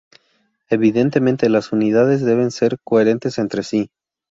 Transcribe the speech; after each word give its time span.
Evidentemente 0.71 1.47
las 1.47 1.71
unidades 1.71 2.25
deben 2.25 2.49
ser 2.49 2.77
coherentes 2.83 3.37
entre 3.37 3.61
sí. 3.61 3.91